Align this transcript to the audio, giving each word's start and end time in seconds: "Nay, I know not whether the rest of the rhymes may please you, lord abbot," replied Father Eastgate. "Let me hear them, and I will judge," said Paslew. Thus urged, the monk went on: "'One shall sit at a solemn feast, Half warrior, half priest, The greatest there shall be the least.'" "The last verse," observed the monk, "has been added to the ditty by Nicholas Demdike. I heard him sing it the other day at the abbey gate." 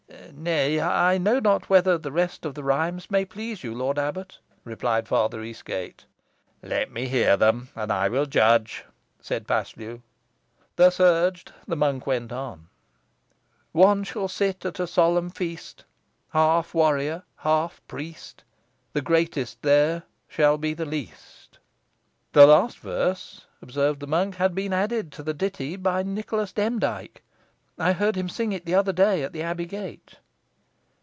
"Nay, 0.33 0.79
I 0.81 1.17
know 1.17 1.39
not 1.39 1.69
whether 1.69 1.97
the 1.97 2.11
rest 2.11 2.45
of 2.45 2.53
the 2.55 2.63
rhymes 2.63 3.09
may 3.11 3.25
please 3.25 3.63
you, 3.63 3.73
lord 3.75 3.97
abbot," 3.99 4.39
replied 4.63 5.07
Father 5.07 5.41
Eastgate. 5.43 6.03
"Let 6.63 6.91
me 6.91 7.07
hear 7.07 7.37
them, 7.37 7.69
and 7.75 7.91
I 7.93 8.09
will 8.09 8.25
judge," 8.25 8.85
said 9.21 9.47
Paslew. 9.47 10.01
Thus 10.75 10.99
urged, 10.99 11.53
the 11.67 11.75
monk 11.75 12.07
went 12.07 12.31
on: 12.31 12.67
"'One 13.71 14.03
shall 14.03 14.27
sit 14.27 14.65
at 14.65 14.79
a 14.79 14.87
solemn 14.87 15.29
feast, 15.29 15.85
Half 16.31 16.73
warrior, 16.73 17.23
half 17.37 17.79
priest, 17.87 18.43
The 18.93 19.01
greatest 19.01 19.61
there 19.61 20.03
shall 20.27 20.57
be 20.57 20.73
the 20.73 20.85
least.'" 20.85 21.59
"The 22.33 22.47
last 22.47 22.79
verse," 22.79 23.45
observed 23.61 23.99
the 23.99 24.07
monk, 24.07 24.35
"has 24.35 24.51
been 24.51 24.73
added 24.73 25.11
to 25.13 25.23
the 25.23 25.33
ditty 25.33 25.75
by 25.77 26.03
Nicholas 26.03 26.51
Demdike. 26.51 27.21
I 27.77 27.93
heard 27.93 28.15
him 28.15 28.27
sing 28.29 28.51
it 28.51 28.65
the 28.65 28.75
other 28.75 28.93
day 28.93 29.23
at 29.23 29.33
the 29.33 29.41
abbey 29.43 29.65
gate." 29.65 30.17